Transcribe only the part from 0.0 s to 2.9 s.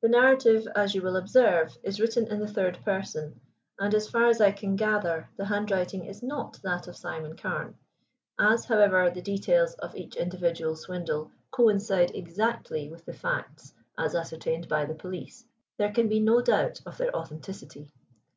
The narrative, as you will observe, is written in the third